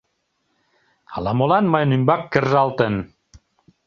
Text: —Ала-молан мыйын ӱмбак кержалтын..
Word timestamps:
—Ала-молан 1.15 1.65
мыйын 1.71 1.95
ӱмбак 1.97 2.21
кержалтын.. 2.31 2.95